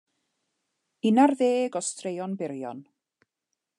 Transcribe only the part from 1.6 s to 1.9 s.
o